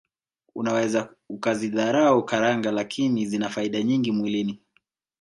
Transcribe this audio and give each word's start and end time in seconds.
Unaweza 0.55 1.15
ukazidharau 1.29 2.25
karanga 2.25 2.71
lakini 2.71 3.25
zina 3.25 3.49
faida 3.49 3.83
nyingi 3.83 4.11
mwilini 4.11 4.61